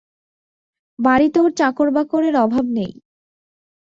বাড়িতে 0.99 1.37
ওর 1.39 1.51
চাকরবাকরের 1.51 2.35
অভাব 2.35 2.65
নেই। 2.69 2.91